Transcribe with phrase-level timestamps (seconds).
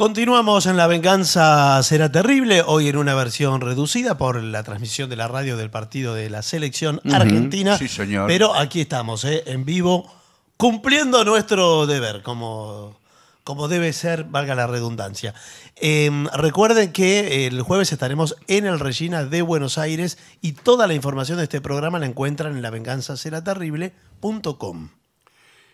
[0.00, 5.16] Continuamos en La Venganza Será Terrible, hoy en una versión reducida por la transmisión de
[5.16, 7.76] la radio del partido de la selección argentina.
[7.76, 8.26] sí, señor.
[8.26, 9.42] Pero aquí estamos, ¿eh?
[9.44, 10.10] en vivo,
[10.56, 12.98] cumpliendo nuestro deber, como,
[13.44, 15.34] como debe ser, valga la redundancia.
[15.76, 20.94] Eh, recuerden que el jueves estaremos en el Regina de Buenos Aires y toda la
[20.94, 24.88] información de este programa la encuentran en lavenganzaseraterrible.com.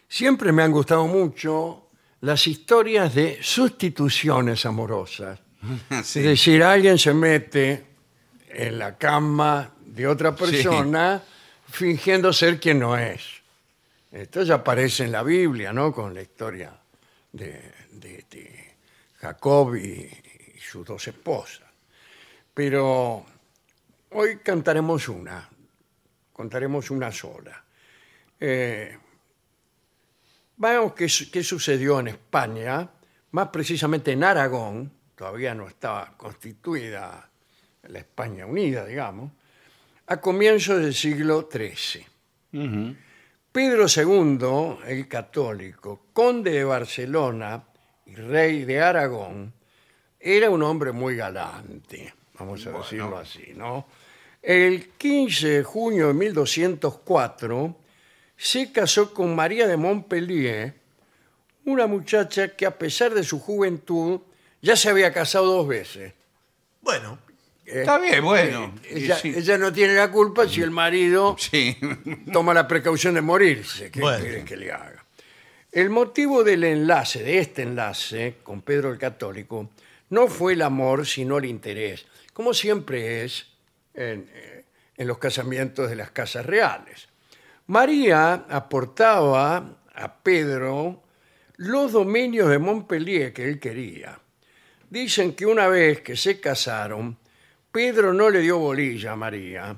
[0.09, 1.86] Siempre me han gustado mucho
[2.21, 5.41] las historias de sustituciones amorosas.
[6.05, 6.21] Sí.
[6.21, 7.85] Es decir, alguien se mete
[8.51, 11.21] en la cama de otra persona
[11.69, 13.23] fingiendo ser quien no es.
[14.13, 15.93] Esto ya aparece en la Biblia, ¿no?
[15.93, 16.73] Con la historia
[17.33, 18.75] de, de- de
[19.21, 20.09] Jacob y,
[20.57, 21.67] y sus dos esposas.
[22.55, 23.27] Pero
[24.13, 25.49] hoy cantaremos una,
[26.33, 27.63] contaremos una sola.
[28.39, 28.97] Eh,
[30.57, 32.89] Veamos qué, qué sucedió en España,
[33.33, 37.29] más precisamente en Aragón, todavía no estaba constituida
[37.83, 39.33] la España unida, digamos,
[40.07, 42.07] a comienzos del siglo XIII.
[43.53, 47.63] Pedro II, el católico, conde de Barcelona
[48.07, 49.53] y rey de Aragón,
[50.19, 53.87] era un hombre muy galante, vamos a decirlo así, ¿no?
[54.43, 57.77] El 15 de junio de 1204
[58.37, 60.75] se casó con María de Montpellier,
[61.65, 64.21] una muchacha que a pesar de su juventud
[64.63, 66.13] ya se había casado dos veces.
[66.81, 67.19] Bueno,
[67.65, 67.81] ¿eh?
[67.81, 68.75] Está bien, bueno.
[68.89, 69.33] Ella, Sí.
[69.37, 71.77] ella no tiene la culpa si el marido Sí.
[72.33, 73.91] toma la precaución de morirse.
[73.91, 74.21] ¿Qué Bueno.
[74.23, 75.05] quiere que le haga?
[75.73, 79.71] El motivo del enlace, de este enlace con Pedro el Católico,
[80.11, 83.47] no fue el amor, sino el interés, como siempre es
[83.95, 84.65] en, eh,
[84.97, 87.09] en los casamientos de las casas reales.
[87.69, 91.03] María aportaba a Pedro
[91.57, 94.21] los dominios de Montpellier que él quería.
[94.89, 97.19] Dicen que una vez que se casaron,
[97.73, 99.77] Pedro no le dio bolilla a María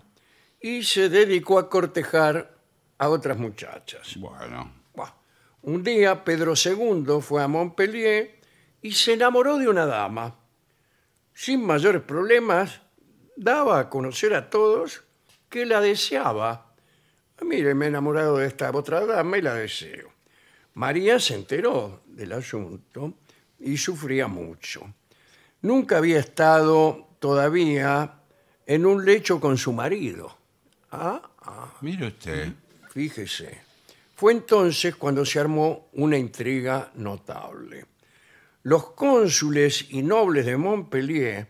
[0.60, 2.58] y se dedicó a cortejar
[2.98, 4.16] a otras muchachas.
[4.16, 4.72] Bueno.
[4.92, 5.14] Buah.
[5.62, 8.38] Un día Pedro II fue a Montpellier
[8.82, 10.36] y se enamoró de una dama.
[11.32, 12.82] Sin mayores problemas,
[13.36, 15.04] daba a conocer a todos
[15.48, 16.67] que la deseaba.
[17.40, 20.10] "Ah, Mire, me he enamorado de esta otra dama y la deseo.
[20.74, 23.14] María se enteró del asunto
[23.58, 24.94] y sufría mucho.
[25.62, 28.20] Nunca había estado todavía
[28.66, 30.36] en un lecho con su marido.
[30.92, 31.74] Ah, ah.
[31.80, 32.52] Mire usted.
[32.90, 33.60] Fíjese.
[34.14, 37.86] Fue entonces cuando se armó una intriga notable.
[38.64, 41.46] Los cónsules y nobles de Montpellier,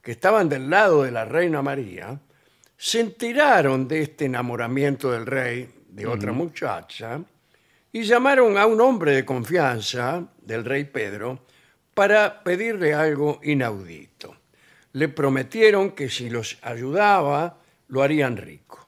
[0.00, 2.20] que estaban del lado de la reina María,
[2.82, 7.20] se enteraron de este enamoramiento del rey de otra muchacha
[7.92, 11.46] y llamaron a un hombre de confianza del rey Pedro
[11.94, 14.36] para pedirle algo inaudito.
[14.94, 17.56] Le prometieron que si los ayudaba,
[17.86, 18.84] lo harían rico.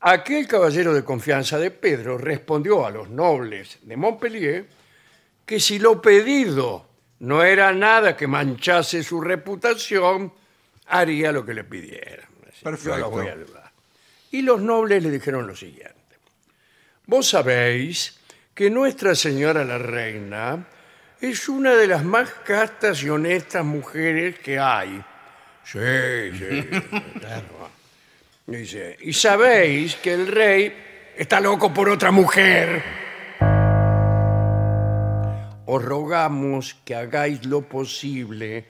[0.00, 4.66] Aquel caballero de confianza de Pedro respondió a los nobles de Montpellier
[5.44, 10.32] que si lo pedido no era nada que manchase su reputación,
[10.86, 12.31] haría lo que le pidieran.
[12.62, 12.98] Yo Perfecto.
[12.98, 13.72] los voy a ayudar.
[14.30, 15.92] Y los nobles le dijeron lo siguiente.
[17.06, 18.18] Vos sabéis
[18.54, 20.64] que Nuestra Señora la Reina
[21.20, 25.02] es una de las más castas y honestas mujeres que hay.
[25.64, 25.78] Sí,
[26.38, 26.68] sí.
[28.46, 32.82] Dice, y sabéis que el rey está loco por otra mujer.
[35.66, 38.64] Os rogamos que hagáis lo posible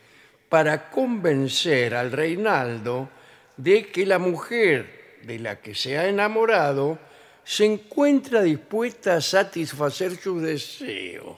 [0.48, 3.08] para convencer al Reinaldo
[3.56, 6.98] de que la mujer de la que se ha enamorado
[7.44, 11.36] se encuentra dispuesta a satisfacer sus deseos.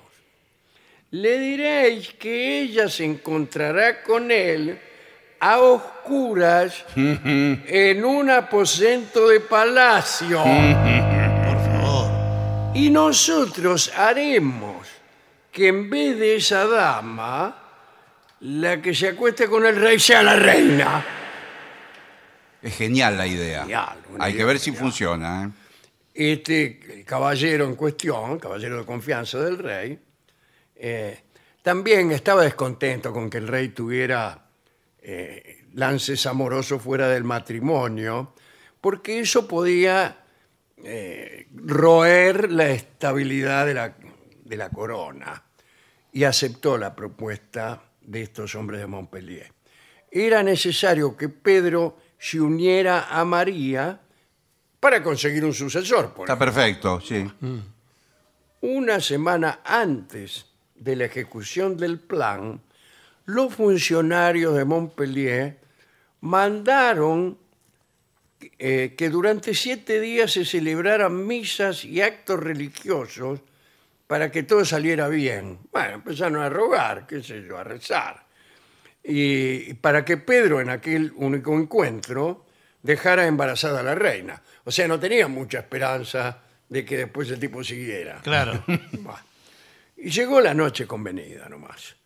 [1.10, 4.78] Le diréis que ella se encontrará con él
[5.40, 10.42] a oscuras en un aposento de palacio.
[10.42, 12.10] por favor.
[12.74, 14.88] Y nosotros haremos
[15.52, 17.62] que en vez de esa dama,
[18.40, 21.23] la que se acueste con el rey sea la reina.
[22.64, 23.60] Es genial la idea.
[23.62, 24.82] Genial, Hay idea que ver si genial.
[24.82, 25.44] funciona.
[25.44, 25.50] ¿eh?
[26.32, 29.98] Este caballero en cuestión, caballero de confianza del rey,
[30.74, 31.20] eh,
[31.62, 34.46] también estaba descontento con que el rey tuviera
[35.02, 38.34] eh, lances amorosos fuera del matrimonio,
[38.80, 40.20] porque eso podía
[41.54, 43.94] roer la estabilidad de la,
[44.44, 45.42] de la corona.
[46.12, 49.52] Y aceptó la propuesta de estos hombres de Montpellier.
[50.10, 54.00] Era necesario que Pedro se uniera a María
[54.80, 56.14] para conseguir un sucesor.
[56.14, 57.30] por Está perfecto, sí.
[58.62, 62.62] una semana antes de la ejecución del plan,
[63.26, 65.60] los funcionarios de Montpellier
[66.22, 67.36] mandaron
[68.58, 73.40] eh, que durante siete días se celebraran misas y actos religiosos
[74.06, 75.58] para que todo saliera bien.
[75.70, 78.23] Bueno, empezaron a rogar, qué sé yo, a rezar.
[79.04, 82.46] Y, para que Pedro en aquel único encuentro
[82.82, 84.42] dejara embarazada a la reina.
[84.64, 88.20] O sea, no tenía mucha esperanza de que después el tipo siguiera.
[88.22, 88.64] Claro.
[89.00, 89.22] Bah.
[89.96, 91.96] Y llegó la noche convenida nomás.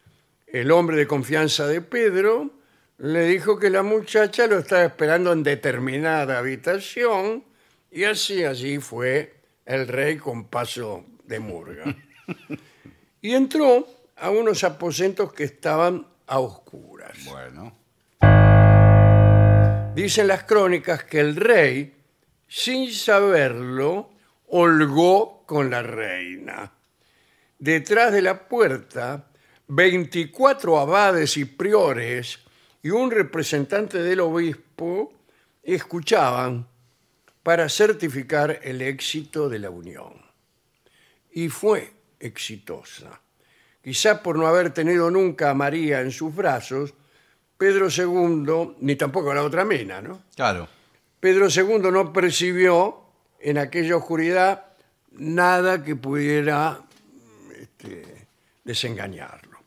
[0.46, 2.50] El hombre de confianza de Pedro
[2.98, 7.44] le dijo que la muchacha lo estaba esperando en determinada habitación
[7.90, 9.34] y así allí fue
[9.64, 11.84] el rey con paso de murga.
[13.20, 13.84] Y entró
[14.14, 16.87] a unos aposentos que estaban a oscuras.
[17.24, 17.72] Bueno.
[19.94, 21.94] Dicen las crónicas que el rey,
[22.46, 24.10] sin saberlo,
[24.48, 26.72] holgó con la reina.
[27.58, 29.26] Detrás de la puerta,
[29.66, 32.38] 24 abades y priores
[32.82, 35.12] y un representante del obispo
[35.62, 36.66] escuchaban
[37.42, 40.22] para certificar el éxito de la unión.
[41.32, 43.20] Y fue exitosa.
[43.82, 46.94] Quizá por no haber tenido nunca a María en sus brazos,
[47.58, 50.22] Pedro II, ni tampoco la otra mina, ¿no?
[50.36, 50.68] Claro.
[51.18, 53.02] Pedro II no percibió
[53.40, 54.66] en aquella oscuridad
[55.10, 56.80] nada que pudiera
[57.60, 58.26] este,
[58.62, 59.58] desengañarlo.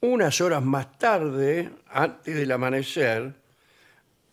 [0.00, 3.32] Unas horas más tarde, antes del amanecer,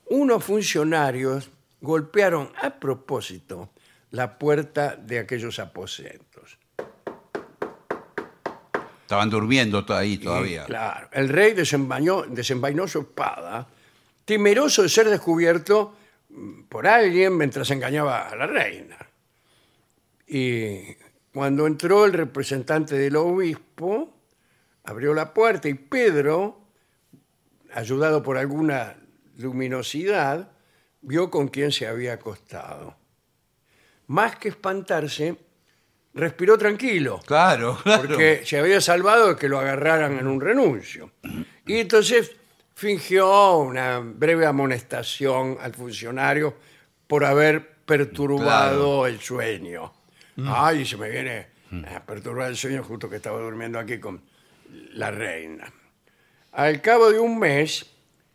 [0.09, 1.49] unos funcionarios
[1.81, 3.69] golpearon a propósito
[4.09, 6.57] la puerta de aquellos aposentos.
[9.05, 10.65] Estaban durmiendo ahí Y, todavía.
[10.65, 13.67] claro, el rey desenvainó, desenvainó su espada,
[14.25, 15.95] temeroso de ser descubierto
[16.29, 18.97] mm, por alguien mientras engañaba a la reina.
[20.27, 20.79] Y
[21.31, 24.11] cuando entró el representante del obispo,
[24.83, 26.61] abrió la puerta y Pedro,
[27.75, 28.95] ayudado por alguna
[29.37, 30.49] luminosidad,
[31.01, 32.95] vio con quién se había acostado.
[34.07, 35.37] Más que espantarse,
[36.15, 38.07] respiró tranquilo Claro, claro.
[38.07, 41.11] porque se había salvado de que lo agarraran en un renuncio.
[41.67, 42.31] Y entonces
[42.73, 46.55] fingió una breve amonestación al funcionario
[47.07, 49.93] por haber perturbado el sueño.
[50.45, 51.47] Ay, se me viene
[51.93, 54.21] a perturbar el sueño justo que estaba durmiendo aquí con
[54.93, 55.71] la reina.
[56.53, 57.85] Al cabo de un mes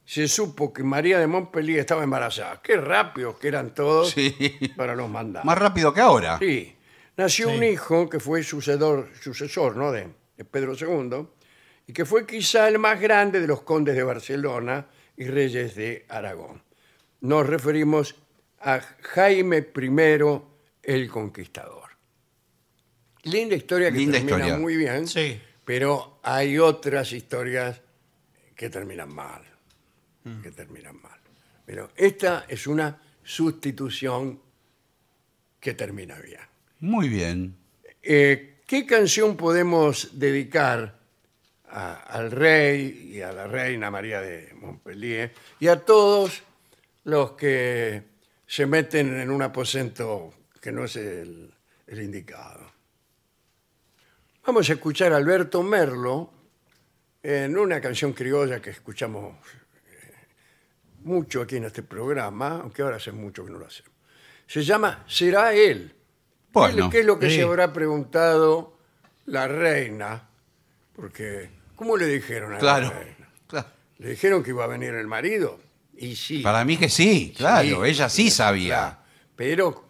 [0.05, 2.61] se supo que María de Montpellier estaba embarazada.
[2.63, 4.35] Qué rápidos que eran todos Sí.
[4.77, 5.45] para los mandados.
[5.47, 6.39] Más rápido que ahora.
[6.39, 6.75] Sí.
[7.17, 7.57] Nació Sí.
[7.57, 9.93] un hijo que fue sucedor, sucesor ¿no?
[9.93, 11.27] de, de Pedro II
[11.87, 14.87] y que fue quizá el más grande de los condes de Barcelona
[15.17, 16.63] y reyes de Aragón.
[17.21, 18.15] Nos referimos
[18.61, 20.41] a Jaime I
[20.83, 21.91] el Conquistador.
[23.25, 24.59] Linda historia que Linda termina historia.
[24.59, 25.39] muy bien, Sí.
[25.65, 27.81] pero hay otras historias
[28.57, 29.43] que terminan mal.
[30.43, 31.19] Que terminan mal.
[31.67, 34.41] Pero esta es una sustitución
[35.59, 36.41] que termina bien.
[36.81, 37.57] Muy bien.
[38.03, 40.99] Eh, ¿Qué canción podemos dedicar
[41.69, 46.43] al rey y a la reina María de Montpellier y a todos
[47.05, 48.03] los que
[48.47, 51.53] se meten en un aposento que no es el,
[51.87, 52.73] el indicado?
[54.47, 56.33] Vamos a escuchar a Alberto Merlo
[57.23, 59.37] en una canción criolla que escuchamos
[59.87, 60.15] eh,
[61.03, 63.93] mucho aquí en este programa, aunque ahora hace mucho que no lo hacemos.
[64.47, 65.95] Se llama Será él.
[66.53, 66.91] Bueno.
[66.91, 67.37] ¿Qué es lo que Sí.
[67.37, 68.77] se habrá preguntado
[69.27, 70.29] la reina?
[70.97, 72.89] Porque, ¿cómo le dijeron a Claro.
[72.89, 73.29] la reina?
[73.47, 73.69] Claro.
[73.99, 75.59] ¿Le dijeron que iba a venir el marido?
[75.97, 76.41] Y sí.
[76.43, 77.85] Para mí que sí, claro.
[77.85, 77.91] Sí.
[77.91, 78.77] Ella sí sabía.
[78.77, 78.97] Claro.
[79.37, 79.85] Pero,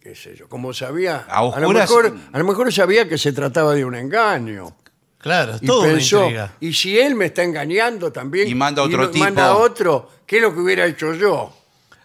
[0.00, 1.26] qué sé yo, como sabía...
[1.28, 4.76] A lo oscuras- mejor, a lo mejor sabía que se trataba de un engaño.
[5.18, 6.54] Claro, es Y todo una pensó, intriga.
[6.60, 8.46] y si él me está engañando también...
[8.48, 9.24] Y manda otro tipo.
[9.24, 11.52] Manda a otro, ¿qué es lo que hubiera hecho yo?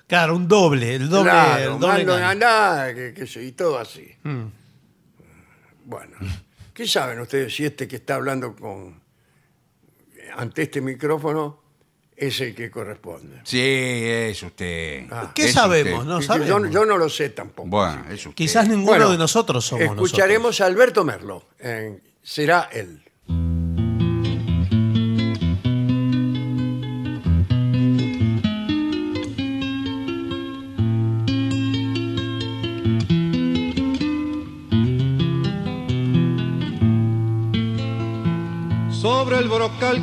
[0.08, 2.40] Claro, un doble, el doble, claro, el doble engaño.
[2.40, 4.14] nada, que, que sé, y todo así.
[4.24, 4.44] Mm.
[5.86, 6.18] Bueno,
[6.74, 9.02] ¿qué saben ustedes si este que está hablando con
[10.36, 11.62] ante este micrófono
[12.16, 13.42] es el que corresponde?
[13.44, 15.06] Sí, es usted.
[15.12, 15.32] Ah.
[15.34, 16.00] ¿Qué Es sabemos?
[16.00, 16.08] usted.
[16.10, 16.72] No yo, sabemos.
[16.72, 17.70] yo no lo sé tampoco.
[17.70, 18.34] Bueno, es usted.
[18.36, 21.48] Quizás ninguno Bueno, de nosotros somos Escucharemos a Alberto Merlo.
[21.60, 23.04] en Será él.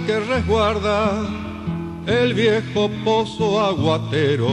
[0.07, 1.21] Que resguarda
[2.07, 4.49] el viejo pozo aguatero.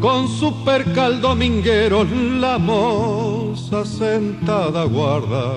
[0.00, 5.56] Con su percal dominguero la moza sentada guarda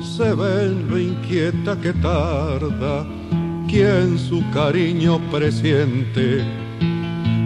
[0.00, 3.06] se ve en lo inquieta que tarda
[3.68, 6.44] quien su cariño presiente.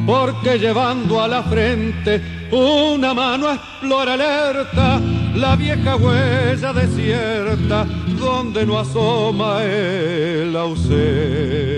[0.07, 4.99] Porque llevando a la frente una mano explora alerta
[5.39, 7.85] la vieja huella desierta
[8.19, 11.69] donde no asoma el ausente.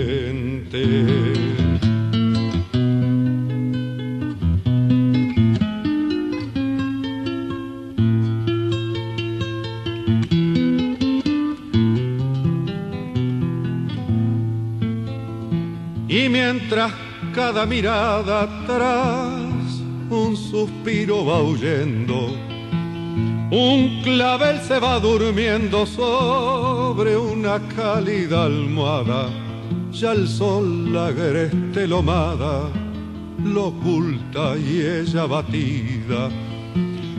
[16.07, 16.91] Y mientras
[17.33, 22.50] cada mirada atrás un suspiro va huyendo,
[23.51, 29.29] un clavel se va durmiendo sobre una cálida almohada,
[29.91, 32.69] ya el sol la agreste lomada
[33.43, 36.29] lo oculta y ella batida.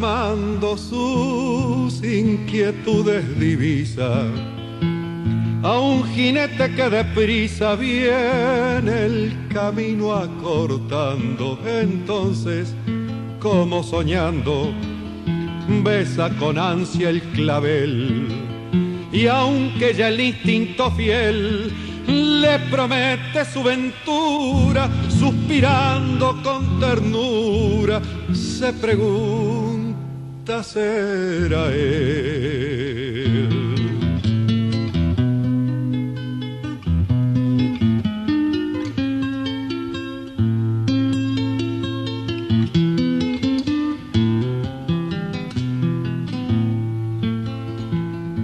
[0.00, 4.24] Calmando sus inquietudes divisa
[5.62, 11.58] a un jinete que deprisa viene el camino acortando.
[11.66, 12.74] Entonces,
[13.40, 14.72] como soñando,
[15.84, 18.26] besa con ansia el clavel.
[19.12, 21.70] Y aunque ya el instinto fiel
[22.06, 28.00] le promete su ventura, suspirando con ternura,
[28.32, 29.69] se pregunta,
[30.58, 33.48] ¿será él?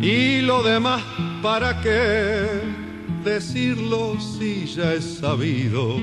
[0.01, 1.03] Y lo demás,
[1.43, 2.61] ¿para qué
[3.25, 5.97] decirlo si ya es sabido?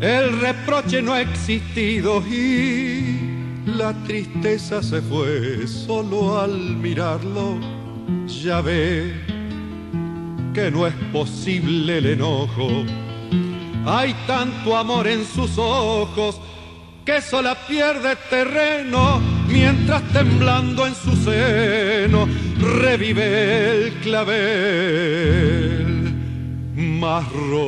[0.00, 3.25] El reproche no ha existido y
[3.66, 7.58] la tristeza se fue solo al mirarlo.
[8.26, 9.12] Ya ve
[10.54, 12.84] que no es posible el enojo.
[13.84, 16.40] Hay tanto amor en sus ojos
[17.04, 22.26] que sola pierde terreno mientras temblando en su seno
[22.58, 25.06] revive el clavel
[26.76, 27.66] más rojo.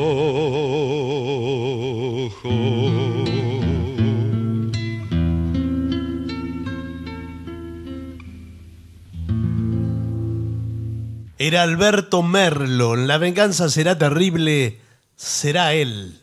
[11.40, 12.96] Era Alberto Merlo.
[12.96, 14.80] La venganza será terrible,
[15.14, 16.18] será él.